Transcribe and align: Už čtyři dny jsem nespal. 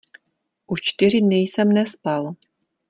Už 0.67 0.81
čtyři 0.81 1.21
dny 1.21 1.35
jsem 1.35 1.69
nespal. 1.71 2.33